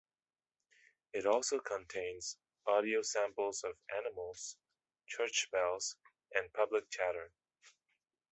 [1.13, 4.57] It also contains audio samples of animals,
[5.05, 5.95] church bells,
[6.33, 7.31] and public chatter.